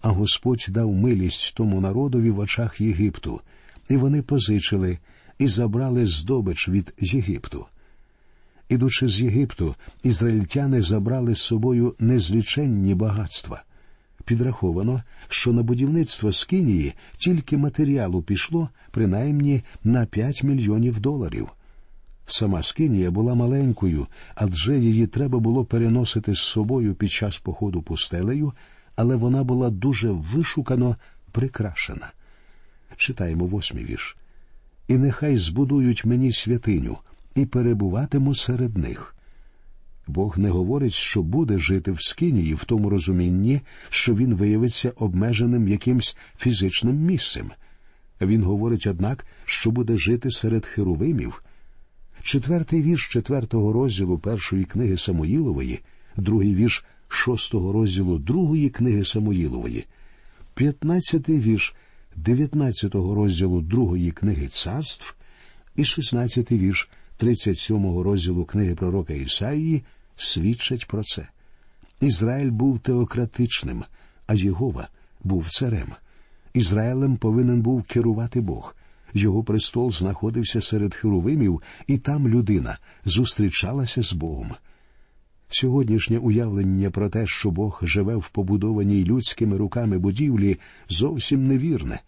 А 0.00 0.08
Господь 0.08 0.66
дав 0.68 0.92
милість 0.92 1.54
тому 1.54 1.80
народові 1.80 2.30
в 2.30 2.38
очах 2.38 2.80
Єгипту, 2.80 3.40
і 3.88 3.96
вони 3.96 4.22
позичили 4.22 4.98
і 5.38 5.46
забрали 5.46 6.06
здобич 6.06 6.68
від 6.68 6.94
Єгипту. 6.98 7.66
Ідучи 8.68 9.08
з 9.08 9.20
Єгипту, 9.20 9.74
ізраїльтяни 10.02 10.82
забрали 10.82 11.34
з 11.34 11.40
собою 11.40 11.94
незліченні 11.98 12.94
багатства. 12.94 13.62
Підраховано, 14.24 15.02
що 15.28 15.52
на 15.52 15.62
будівництво 15.62 16.32
Скинії 16.32 16.94
тільки 17.18 17.56
матеріалу 17.56 18.22
пішло 18.22 18.68
принаймні 18.90 19.62
на 19.84 20.06
5 20.06 20.42
мільйонів 20.42 21.00
доларів. 21.00 21.48
Сама 22.32 22.62
Скинія 22.62 23.10
була 23.10 23.34
маленькою, 23.34 24.06
адже 24.34 24.78
її 24.78 25.06
треба 25.06 25.38
було 25.38 25.64
переносити 25.64 26.34
з 26.34 26.38
собою 26.38 26.94
під 26.94 27.10
час 27.10 27.38
походу 27.38 27.82
пустелею, 27.82 28.52
але 28.96 29.16
вона 29.16 29.44
була 29.44 29.70
дуже 29.70 30.10
вишукано 30.10 30.96
прикрашена. 31.32 32.12
Читаємо 32.96 33.46
восьмий 33.46 33.84
вірш. 33.84 34.16
І 34.88 34.96
нехай 34.96 35.36
збудують 35.36 36.04
мені 36.04 36.32
святиню, 36.32 36.98
і 37.34 37.46
перебуватиму 37.46 38.34
серед 38.34 38.76
них. 38.78 39.16
Бог 40.06 40.38
не 40.38 40.50
говорить, 40.50 40.92
що 40.92 41.22
буде 41.22 41.58
жити 41.58 41.92
в 41.92 42.02
Скинії 42.02 42.54
в 42.54 42.64
тому 42.64 42.90
розумінні, 42.90 43.60
що 43.88 44.14
він 44.14 44.34
виявиться 44.34 44.92
обмеженим 44.96 45.68
якимсь 45.68 46.16
фізичним 46.38 46.96
місцем. 46.96 47.50
Він 48.20 48.42
говорить, 48.42 48.86
однак, 48.86 49.26
що 49.44 49.70
буде 49.70 49.96
жити 49.96 50.30
серед 50.30 50.66
херовимів. 50.66 51.42
Четвертий 52.22 52.82
вірш 52.82 53.08
четвертого 53.08 53.72
розділу 53.72 54.18
першої 54.18 54.64
книги 54.64 54.98
Самуїлової, 54.98 55.80
другий 56.16 56.54
вірш 56.54 56.84
шостого 57.08 57.72
розділу 57.72 58.18
другої 58.18 58.70
книги 58.70 59.04
Самуїлової, 59.04 59.84
п'ятнадцятий 60.54 61.40
вірш 61.40 61.74
дев'ятнадцятого 62.16 63.14
розділу 63.14 63.60
другої 63.60 64.10
книги 64.10 64.48
царств 64.48 65.14
і 65.76 65.84
шістнадцятий 65.84 66.58
вірш 66.58 66.88
37 67.16 67.98
розділу 67.98 68.44
книги 68.44 68.74
пророка 68.74 69.12
Ісаїї 69.12 69.82
свідчать 70.16 70.86
про 70.86 71.04
це. 71.04 71.28
Ізраїль 72.00 72.50
був 72.50 72.78
теократичним, 72.78 73.84
а 74.26 74.34
Єгова 74.34 74.88
був 75.24 75.48
царем. 75.50 75.88
Ізраїлем 76.54 77.16
повинен 77.16 77.62
був 77.62 77.82
керувати 77.82 78.40
Бог. 78.40 78.74
Його 79.14 79.44
престол 79.44 79.90
знаходився 79.90 80.60
серед 80.60 80.94
херовимів, 80.94 81.62
і 81.86 81.98
там 81.98 82.28
людина 82.28 82.78
зустрічалася 83.04 84.02
з 84.02 84.12
Богом. 84.12 84.50
Сьогоднішнє 85.48 86.18
уявлення 86.18 86.90
про 86.90 87.08
те, 87.08 87.26
що 87.26 87.50
Бог 87.50 87.80
живе 87.82 88.16
в 88.16 88.28
побудованій 88.28 89.04
людськими 89.04 89.56
руками 89.56 89.98
будівлі, 89.98 90.58
зовсім 90.88 91.46
невірне. 91.46 92.00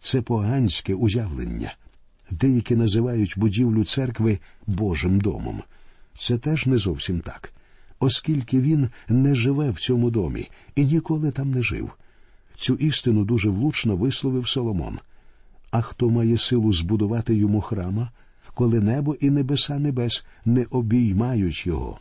Це 0.00 0.22
поганське 0.22 0.94
уявлення. 0.94 1.74
Деякі 2.30 2.76
називають 2.76 3.34
будівлю 3.36 3.84
церкви 3.84 4.38
Божим 4.66 5.20
домом. 5.20 5.62
Це 6.18 6.38
теж 6.38 6.66
не 6.66 6.76
зовсім 6.76 7.20
так, 7.20 7.52
оскільки 7.98 8.60
він 8.60 8.88
не 9.08 9.34
живе 9.34 9.70
в 9.70 9.78
цьому 9.78 10.10
домі 10.10 10.50
і 10.76 10.84
ніколи 10.84 11.30
там 11.30 11.50
не 11.50 11.62
жив. 11.62 11.90
Цю 12.54 12.74
істину 12.74 13.24
дуже 13.24 13.50
влучно 13.50 13.96
висловив 13.96 14.48
Соломон. 14.48 14.98
А 15.70 15.80
хто 15.80 16.10
має 16.10 16.38
силу 16.38 16.72
збудувати 16.72 17.34
йому 17.34 17.60
храма, 17.60 18.10
коли 18.54 18.80
небо 18.80 19.14
і 19.20 19.30
небеса 19.30 19.78
небес 19.78 20.26
не 20.44 20.66
обіймають 20.70 21.66
його? 21.66 21.98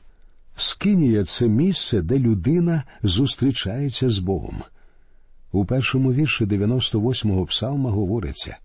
Скинія 0.55 1.23
це 1.23 1.47
місце, 1.47 2.01
де 2.01 2.19
людина 2.19 2.83
зустрічається 3.03 4.09
з 4.09 4.19
Богом. 4.19 4.63
У 5.51 5.65
першому 5.65 6.13
вірші 6.13 6.45
98-го 6.45 7.45
псалма 7.45 7.91
говориться 7.91 8.57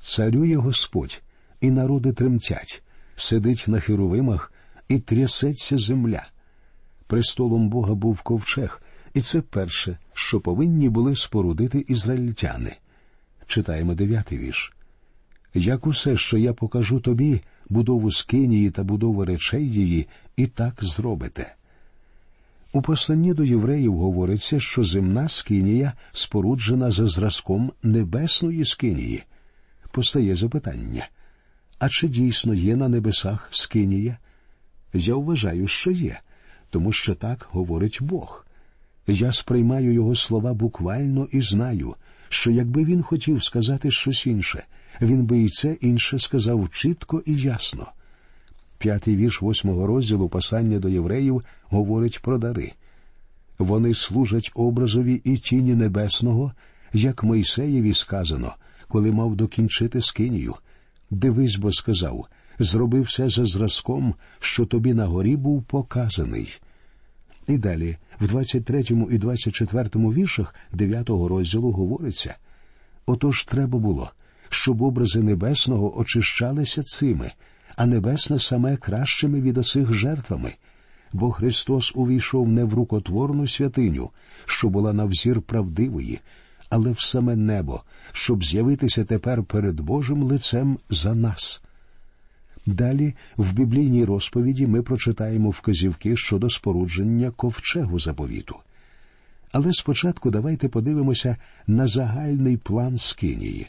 Царює 0.00 0.56
Господь, 0.56 1.22
і 1.60 1.70
народи 1.70 2.12
тремтять, 2.12 2.82
сидить 3.16 3.64
на 3.68 3.80
херовимах 3.80 4.52
і 4.88 4.98
трясеться 4.98 5.78
земля. 5.78 6.26
Престолом 7.06 7.68
Бога 7.68 7.94
був 7.94 8.22
ковчег, 8.22 8.82
і 9.14 9.20
це 9.20 9.40
перше, 9.40 9.98
що 10.12 10.40
повинні 10.40 10.88
були 10.88 11.16
спорудити 11.16 11.84
ізраїльтяни. 11.88 12.76
Читаємо 13.46 13.94
дев'ятий 13.94 14.38
вірш. 14.38 14.72
Як 15.54 15.86
усе, 15.86 16.16
що 16.16 16.38
я 16.38 16.52
покажу 16.52 17.00
тобі, 17.00 17.40
будову 17.68 18.10
скинії 18.10 18.70
та 18.70 18.84
будову 18.84 19.24
речей 19.24 19.70
її, 19.70 20.06
і 20.36 20.46
так 20.46 20.74
зробите. 20.82 21.54
У 22.72 22.82
посланні 22.82 23.34
до 23.34 23.44
євреїв 23.44 23.96
говориться, 23.96 24.60
що 24.60 24.84
земна 24.84 25.28
скинія 25.28 25.92
споруджена 26.12 26.90
за 26.90 27.06
зразком 27.06 27.72
небесної 27.82 28.64
скинії. 28.64 29.22
Постає 29.92 30.34
запитання 30.34 31.08
а 31.78 31.88
чи 31.88 32.08
дійсно 32.08 32.54
є 32.54 32.76
на 32.76 32.88
небесах 32.88 33.48
скинія? 33.50 34.18
Я 34.94 35.14
вважаю, 35.14 35.66
що 35.66 35.90
є, 35.90 36.20
тому 36.70 36.92
що 36.92 37.14
так 37.14 37.48
говорить 37.50 37.98
Бог. 38.00 38.46
Я 39.06 39.32
сприймаю 39.32 39.92
його 39.92 40.16
слова 40.16 40.54
буквально 40.54 41.28
і 41.32 41.40
знаю, 41.40 41.94
що 42.28 42.50
якби 42.50 42.84
він 42.84 43.02
хотів 43.02 43.44
сказати 43.44 43.90
щось 43.90 44.26
інше, 44.26 44.64
він 45.00 45.24
би 45.24 45.38
і 45.38 45.48
це 45.48 45.72
інше 45.80 46.18
сказав 46.18 46.70
чітко 46.72 47.22
і 47.26 47.34
ясно. 47.34 47.86
П'ятий 48.78 49.16
вірш 49.16 49.42
восьмого 49.42 49.86
розділу 49.86 50.28
послання 50.28 50.78
до 50.78 50.88
євреїв 50.88 51.42
говорить 51.64 52.22
про 52.22 52.38
дари. 52.38 52.72
Вони 53.58 53.94
служать 53.94 54.50
образові 54.54 55.20
і 55.24 55.36
тіні 55.36 55.74
небесного, 55.74 56.52
як 56.92 57.24
Мойсеєві 57.24 57.94
сказано, 57.94 58.54
коли 58.88 59.12
мав 59.12 59.36
докінчити 59.36 60.02
скинію. 60.02 60.54
Дивись, 61.10 61.56
бо 61.56 61.72
сказав 61.72 62.26
зроби 62.58 63.00
все 63.00 63.28
за 63.28 63.44
зразком, 63.44 64.14
що 64.40 64.66
тобі 64.66 64.94
на 64.94 65.06
горі 65.06 65.36
був 65.36 65.62
показаний. 65.62 66.60
І 67.48 67.58
далі, 67.58 67.96
в 68.20 68.26
23 68.26 68.84
і 69.10 69.18
24 69.18 69.88
віршах 69.94 70.54
9 70.72 71.08
розділу 71.08 71.70
говориться 71.72 72.34
отож 73.06 73.44
треба 73.44 73.78
було, 73.78 74.10
щоб 74.48 74.82
образи 74.82 75.22
небесного 75.22 75.98
очищалися 75.98 76.82
цими, 76.82 77.32
а 77.76 77.86
небесне 77.86 78.38
саме 78.38 78.76
кращими 78.76 79.40
від 79.40 79.58
осих 79.58 79.92
жертвами. 79.92 80.52
Бо 81.12 81.30
Христос 81.30 81.92
увійшов 81.94 82.48
не 82.48 82.64
в 82.64 82.74
рукотворну 82.74 83.48
святиню, 83.48 84.10
що 84.44 84.68
була 84.68 84.92
на 84.92 85.04
взір 85.04 85.42
правдивої, 85.42 86.20
але 86.70 86.90
в 86.92 87.00
саме 87.00 87.36
небо, 87.36 87.82
щоб 88.12 88.44
з'явитися 88.44 89.04
тепер 89.04 89.42
перед 89.42 89.80
Божим 89.80 90.22
лицем 90.22 90.78
за 90.90 91.14
нас. 91.14 91.62
Далі 92.66 93.14
в 93.36 93.52
біблійній 93.52 94.04
розповіді 94.04 94.66
ми 94.66 94.82
прочитаємо 94.82 95.50
вказівки 95.50 96.16
щодо 96.16 96.50
спорудження 96.50 97.30
ковчегу 97.30 97.98
заповіту. 97.98 98.56
Але 99.52 99.72
спочатку 99.72 100.30
давайте 100.30 100.68
подивимося 100.68 101.36
на 101.66 101.86
загальний 101.86 102.56
план 102.56 102.98
Скинії. 102.98 103.66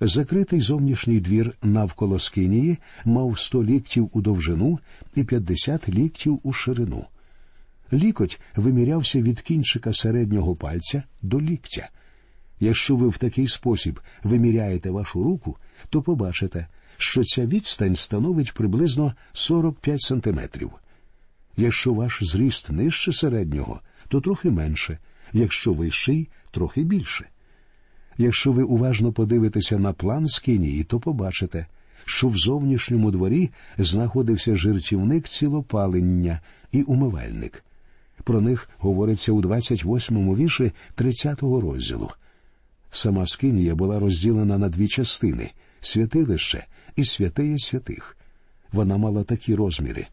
Закритий 0.00 0.60
зовнішній 0.60 1.20
двір 1.20 1.54
навколо 1.62 2.18
Скинії 2.18 2.78
мав 3.04 3.38
100 3.38 3.64
ліктів 3.64 4.10
у 4.12 4.20
довжину 4.20 4.78
і 5.14 5.24
50 5.24 5.88
ліктів 5.88 6.40
у 6.42 6.52
ширину. 6.52 7.04
Лікоть 7.92 8.40
вимірявся 8.56 9.22
від 9.22 9.40
кінчика 9.40 9.92
середнього 9.92 10.56
пальця 10.56 11.02
до 11.22 11.40
ліктя. 11.40 11.88
Якщо 12.60 12.96
ви 12.96 13.08
в 13.08 13.18
такий 13.18 13.48
спосіб 13.48 14.00
виміряєте 14.24 14.90
вашу 14.90 15.22
руку, 15.22 15.56
то 15.90 16.02
побачите, 16.02 16.66
що 16.98 17.24
ця 17.24 17.46
відстань 17.46 17.96
становить 17.96 18.54
приблизно 18.54 19.14
45 19.32 20.00
сантиметрів. 20.00 20.70
Якщо 21.56 21.94
ваш 21.94 22.18
зріст 22.22 22.70
нижче 22.70 23.12
середнього, 23.12 23.80
то 24.08 24.20
трохи 24.20 24.50
менше, 24.50 24.98
якщо 25.32 25.72
вищий 25.72 26.28
трохи 26.50 26.84
більше. 26.84 27.28
Якщо 28.18 28.52
ви 28.52 28.62
уважно 28.62 29.12
подивитеся 29.12 29.78
на 29.78 29.92
план 29.92 30.26
скинії, 30.26 30.84
то 30.84 31.00
побачите, 31.00 31.66
що 32.04 32.28
в 32.28 32.36
зовнішньому 32.36 33.10
дворі 33.10 33.50
знаходився 33.78 34.56
жертівник 34.56 35.28
цілопалення 35.28 36.40
і 36.72 36.82
умивальник. 36.82 37.64
Про 38.24 38.40
них 38.40 38.68
говориться 38.78 39.32
у 39.32 39.42
28-му 39.42 40.36
вірші 40.36 40.72
30-го 40.96 41.60
розділу. 41.60 42.10
Сама 42.90 43.26
скинія 43.26 43.74
була 43.74 43.98
розділена 43.98 44.58
на 44.58 44.68
дві 44.68 44.88
частини 44.88 45.52
святилище 45.80 46.66
і 46.96 47.04
святиє 47.04 47.58
святих. 47.58 48.16
Вона 48.72 48.96
мала 48.96 49.24
такі 49.24 49.54
розміри 49.54 50.06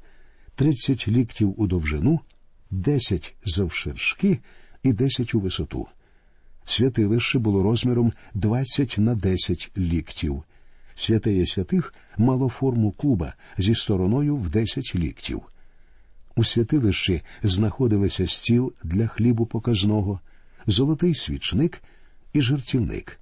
тридцять 0.55 1.07
ліктів 1.07 1.61
у 1.61 1.67
довжину, 1.67 2.19
десять 2.71 3.35
завширшки 3.45 4.39
і 4.83 4.93
десять 4.93 5.35
у 5.35 5.39
висоту. 5.39 5.87
Святилище 6.65 7.39
було 7.39 7.63
розміром 7.63 8.13
двадцять 8.33 8.95
на 8.97 9.15
десять 9.15 9.71
ліктів. 9.77 10.43
Святеє 10.95 11.45
святих 11.45 11.93
мало 12.17 12.49
форму 12.49 12.91
куба 12.91 13.33
зі 13.57 13.75
стороною 13.75 14.35
в 14.35 14.49
десять 14.49 14.95
ліктів. 14.95 15.41
У 16.35 16.43
святилищі 16.43 17.21
знаходилися 17.43 18.27
стіл 18.27 18.73
для 18.83 19.07
хлібу 19.07 19.45
показного, 19.45 20.19
золотий 20.67 21.15
свічник 21.15 21.83
і 22.33 22.41
жертівник. 22.41 23.19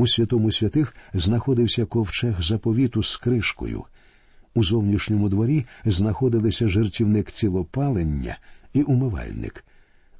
У 0.00 0.06
святому 0.06 0.52
святих 0.52 0.94
знаходився 1.14 1.84
ковчег 1.84 2.42
заповіту 2.42 3.02
з 3.02 3.16
кришкою. 3.16 3.84
У 4.54 4.64
зовнішньому 4.64 5.28
дворі 5.28 5.66
знаходилися 5.84 6.68
жертівник 6.68 7.30
цілопалення 7.30 8.38
і 8.72 8.82
умивальник. 8.82 9.64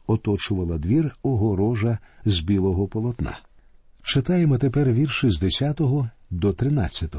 Оточувала 0.07 0.79
двір 0.79 1.17
огорожа 1.23 1.99
з 2.25 2.41
білого 2.41 2.89
полотна. 2.89 3.39
Читаємо 4.03 4.59
тепер 4.59 4.93
вірші 4.93 5.31
з 5.31 5.41
10 5.41 5.81
до 6.31 6.53
13. 6.53 7.17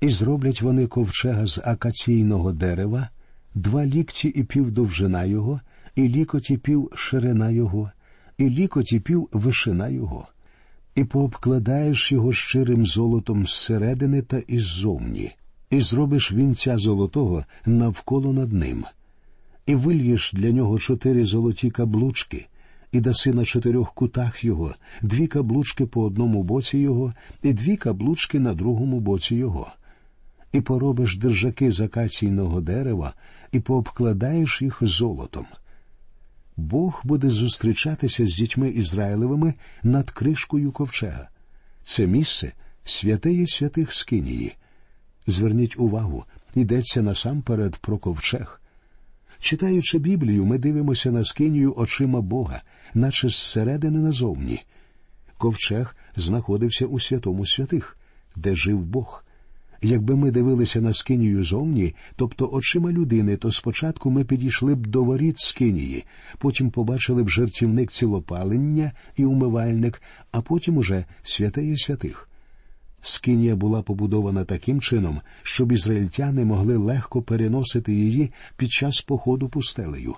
І 0.00 0.08
зроблять 0.08 0.62
вони 0.62 0.86
ковчега 0.86 1.46
з 1.46 1.60
акаційного 1.64 2.52
дерева, 2.52 3.08
два 3.54 3.86
лікті 3.86 4.28
і 4.28 4.44
пів 4.44 4.70
довжина 4.70 5.24
його, 5.24 5.60
і 5.94 6.08
лікоті 6.08 6.56
пів 6.56 6.90
ширина 6.94 7.50
його, 7.50 7.90
і 8.38 8.50
лікоті 8.50 9.00
пів 9.00 9.28
вишина 9.32 9.88
його 9.88 10.28
і 10.96 11.04
пообкладаєш 11.04 12.12
його 12.12 12.32
щирим 12.32 12.86
золотом 12.86 13.46
зсередини 13.46 14.22
та 14.22 14.38
іззовні, 14.38 15.32
і 15.70 15.80
зробиш 15.80 16.32
вінця 16.32 16.76
золотого 16.76 17.44
навколо 17.66 18.32
над 18.32 18.52
ним, 18.52 18.84
і 19.66 19.74
вильєш 19.74 20.32
для 20.32 20.50
нього 20.50 20.78
чотири 20.78 21.24
золоті 21.24 21.70
каблучки, 21.70 22.46
і 22.92 23.00
даси 23.00 23.32
на 23.32 23.44
чотирьох 23.44 23.94
кутах 23.94 24.44
його 24.44 24.74
дві 25.02 25.26
каблучки 25.26 25.86
по 25.86 26.02
одному 26.02 26.42
боці 26.42 26.78
його, 26.78 27.14
і 27.42 27.52
дві 27.52 27.76
каблучки 27.76 28.40
на 28.40 28.54
другому 28.54 29.00
боці 29.00 29.36
його. 29.36 29.72
І 30.52 30.60
поробиш 30.60 31.16
держаки 31.16 31.72
з 31.72 31.80
акаційного 31.80 32.60
дерева, 32.60 33.14
і 33.52 33.60
пообкладаєш 33.60 34.62
їх 34.62 34.78
золотом. 34.80 35.46
Бог 36.56 37.00
буде 37.04 37.30
зустрічатися 37.30 38.26
з 38.26 38.34
дітьми 38.34 38.68
Ізраїлевими 38.68 39.54
над 39.82 40.10
кришкою 40.10 40.72
ковчега. 40.72 41.28
Це 41.84 42.06
місце 42.06 42.52
святеє 42.84 43.46
святих 43.46 43.92
Скинії. 43.92 44.56
Зверніть 45.26 45.78
увагу, 45.78 46.24
йдеться 46.54 47.02
насамперед 47.02 47.76
про 47.76 47.98
ковчег. 47.98 48.60
Читаючи 49.40 49.98
Біблію, 49.98 50.44
ми 50.44 50.58
дивимося 50.58 51.12
на 51.12 51.24
скинію 51.24 51.74
очима 51.76 52.20
Бога, 52.20 52.62
наче 52.94 53.28
зсередини 53.28 53.98
назовні. 53.98 54.64
Ковчег 55.38 55.96
знаходився 56.16 56.86
у 56.86 57.00
святому 57.00 57.46
святих, 57.46 57.96
де 58.36 58.56
жив 58.56 58.80
Бог. 58.80 59.25
Якби 59.82 60.16
ми 60.16 60.30
дивилися 60.30 60.80
на 60.80 60.94
скинію 60.94 61.44
зовні, 61.44 61.94
тобто 62.16 62.50
очима 62.52 62.92
людини, 62.92 63.36
то 63.36 63.52
спочатку 63.52 64.10
ми 64.10 64.24
підійшли 64.24 64.74
б 64.74 64.86
до 64.86 65.04
воріт 65.04 65.38
скинії, 65.38 66.04
потім 66.38 66.70
побачили 66.70 67.22
б 67.22 67.28
жертівник 67.28 67.92
цілопалення 67.92 68.92
і 69.16 69.24
умивальник, 69.24 70.02
а 70.32 70.40
потім 70.40 70.76
уже 70.76 71.04
святеє 71.22 71.76
святих. 71.76 72.28
Скинія 73.00 73.56
була 73.56 73.82
побудована 73.82 74.44
таким 74.44 74.80
чином, 74.80 75.20
щоб 75.42 75.72
ізраїльтяни 75.72 76.44
могли 76.44 76.76
легко 76.76 77.22
переносити 77.22 77.94
її 77.94 78.32
під 78.56 78.70
час 78.70 79.00
походу 79.00 79.48
пустелею. 79.48 80.14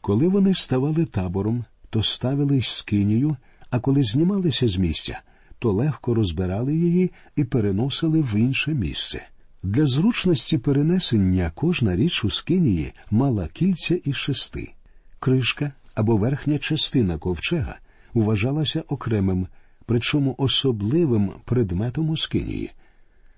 Коли 0.00 0.28
вони 0.28 0.54
ставали 0.54 1.04
табором, 1.04 1.64
то 1.90 2.02
ставили 2.02 2.62
скинію, 2.62 3.36
а 3.70 3.80
коли 3.80 4.02
знімалися 4.02 4.68
з 4.68 4.76
місця 4.76 5.20
то 5.62 5.72
легко 5.72 6.14
розбирали 6.14 6.76
її 6.76 7.10
і 7.36 7.44
переносили 7.44 8.20
в 8.20 8.34
інше 8.34 8.74
місце. 8.74 9.26
Для 9.62 9.86
зручності 9.86 10.58
перенесення 10.58 11.52
кожна 11.54 11.96
річ 11.96 12.24
у 12.24 12.30
скинії 12.30 12.92
мала 13.10 13.48
кільця 13.48 13.98
і 14.04 14.12
шести. 14.12 14.72
Кришка 15.20 15.72
або 15.94 16.16
верхня 16.16 16.58
частина 16.58 17.18
ковчега 17.18 17.78
вважалася 18.14 18.84
окремим, 18.88 19.46
причому 19.86 20.34
особливим 20.38 21.32
предметом 21.44 22.10
у 22.10 22.16
скинії. 22.16 22.70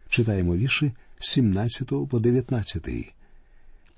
Читаємо 0.09 0.57
вірші 0.57 0.93
з 1.19 1.31
17 1.31 1.89
по 2.11 2.21
19. 2.21 2.89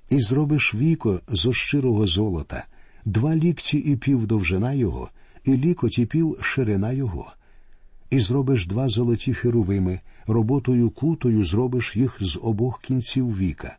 І 0.09 0.19
зробиш 0.19 0.75
віко 0.75 1.21
зо 1.27 1.53
щирого 1.53 2.07
золота, 2.07 2.65
два 3.05 3.35
лікті 3.35 3.77
і 3.77 3.95
пів 3.95 4.27
довжина 4.27 4.73
його, 4.73 5.09
і 5.43 5.53
лікоть 5.57 5.99
і 5.99 6.05
пів 6.05 6.37
ширина 6.41 6.91
його. 6.91 7.33
І 8.09 8.19
зробиш 8.19 8.67
два 8.67 8.87
золоті 8.87 9.33
херовими, 9.33 9.99
роботою 10.27 10.89
кутою 10.89 11.45
зробиш 11.45 11.95
їх 11.95 12.17
з 12.21 12.39
обох 12.41 12.81
кінців 12.81 13.37
віка. 13.37 13.77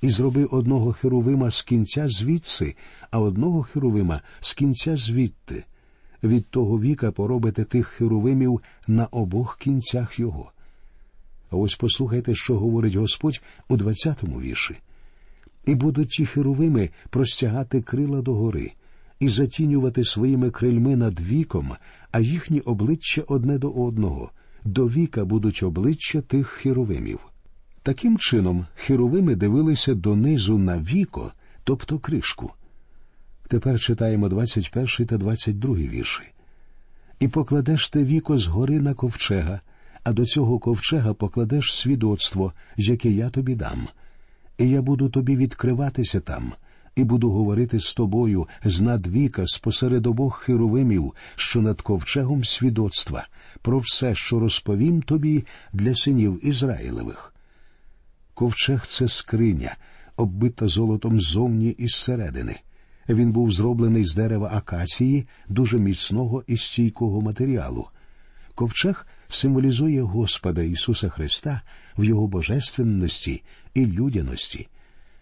І 0.00 0.10
зроби 0.10 0.44
одного 0.44 0.92
херовима 0.92 1.50
з 1.50 1.62
кінця 1.62 2.08
звідси, 2.08 2.74
а 3.10 3.18
одного 3.18 3.62
херовима 3.62 4.20
з 4.40 4.54
кінця 4.54 4.96
звідти. 4.96 5.64
Від 6.22 6.46
того 6.46 6.80
віка 6.80 7.12
поробите 7.12 7.64
тих 7.64 7.86
херовимів 7.86 8.60
на 8.86 9.06
обох 9.06 9.58
кінцях 9.58 10.18
його. 10.18 10.52
А 11.50 11.56
ось 11.56 11.74
послухайте, 11.74 12.34
що 12.34 12.58
говорить 12.58 12.94
Господь 12.94 13.40
у 13.68 13.76
20-му 13.76 14.40
вірші. 14.40 14.74
І 15.66 15.74
будуть 15.74 16.08
ті 16.08 16.26
херовими 16.26 16.90
простягати 17.10 17.82
крила 17.82 18.22
догори, 18.22 18.72
і 19.20 19.28
затінювати 19.28 20.04
своїми 20.04 20.50
крильми 20.50 20.96
над 20.96 21.20
віком, 21.20 21.72
а 22.12 22.20
їхні 22.20 22.60
обличчя 22.60 23.22
одне 23.26 23.58
до 23.58 23.70
одного, 23.70 24.30
до 24.64 24.88
віка 24.88 25.24
будуть 25.24 25.62
обличчя 25.62 26.20
тих 26.20 26.48
херовимів. 26.48 27.18
Таким 27.82 28.18
чином, 28.18 28.66
херовими 28.74 29.34
дивилися 29.34 29.94
донизу 29.94 30.58
на 30.58 30.78
віко, 30.78 31.32
тобто 31.64 31.98
кришку. 31.98 32.52
Тепер 33.48 33.80
читаємо 33.80 34.28
21 34.28 35.06
та 35.06 35.18
22 35.18 35.74
вірші. 35.74 36.22
І 37.20 37.28
покладеш 37.28 37.88
те 37.88 38.04
віко 38.04 38.38
згори 38.38 38.80
на 38.80 38.94
ковчега, 38.94 39.60
а 40.04 40.12
до 40.12 40.26
цього 40.26 40.58
ковчега 40.58 41.14
покладеш 41.14 41.74
свідоцтво, 41.74 42.52
яке 42.76 43.10
я 43.10 43.30
тобі 43.30 43.54
дам. 43.54 43.88
І 44.58 44.68
я 44.68 44.82
буду 44.82 45.08
тобі 45.08 45.36
відкриватися 45.36 46.20
там, 46.20 46.52
і 46.96 47.04
буду 47.04 47.30
говорити 47.30 47.80
з 47.80 47.94
тобою 47.94 48.48
з 48.64 48.80
надвіка, 48.80 49.46
спосеред 49.46 50.06
обох 50.06 50.36
херовимів, 50.36 51.14
що 51.36 51.62
над 51.62 51.80
ковчегом 51.80 52.44
свідоцтва, 52.44 53.26
про 53.62 53.78
все, 53.78 54.14
що 54.14 54.40
розповім 54.40 55.02
тобі 55.02 55.44
для 55.72 55.94
синів 55.94 56.46
Ізраїлевих. 56.46 57.34
Ковчег 58.34 58.86
це 58.86 59.08
скриня, 59.08 59.76
оббита 60.16 60.66
золотом 60.66 61.20
ззовні 61.20 61.70
і 61.70 61.88
зсередини. 61.88 62.60
Він 63.08 63.32
був 63.32 63.52
зроблений 63.52 64.04
з 64.04 64.14
дерева 64.14 64.50
акації, 64.54 65.26
дуже 65.48 65.78
міцного 65.78 66.44
і 66.46 66.56
стійкого 66.56 67.20
матеріалу. 67.20 67.88
Ковчег 68.54 69.06
символізує 69.28 70.02
Господа 70.02 70.62
Ісуса 70.62 71.08
Христа 71.08 71.60
в 71.98 72.04
Його 72.04 72.26
божественності 72.26 73.42
і 73.74 73.86
людяності. 73.86 74.68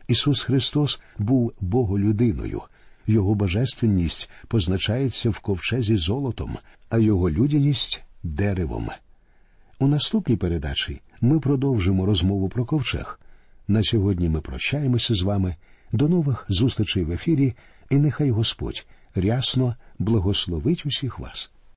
Ісус 0.09 0.43
Христос 0.43 1.01
був 1.19 1.53
Боголюдиною, 1.61 2.63
Його 3.07 3.35
божественність 3.35 4.31
позначається 4.49 5.31
в 5.31 5.39
ковчезі 5.39 5.97
золотом, 5.97 6.59
а 6.91 6.99
Його 6.99 7.31
людяність 7.31 8.03
деревом. 8.23 8.89
У 9.79 9.87
наступній 9.87 10.37
передачі 10.37 11.01
ми 11.21 11.41
продовжимо 11.41 12.07
розмову 12.07 12.49
про 12.49 12.65
ковчег. 12.65 13.21
На 13.69 13.83
сьогодні 13.83 14.29
ми 14.29 14.41
прощаємося 14.41 15.15
з 15.15 15.23
вами. 15.23 15.57
До 15.93 16.09
нових 16.09 16.47
зустрічей 16.49 17.05
в 17.05 17.13
ефірі, 17.13 17.55
і 17.91 17.97
нехай 17.97 18.31
Господь 18.31 18.87
рясно 19.15 19.77
благословить 19.99 20.87
усіх 20.87 21.19
вас. 21.19 21.53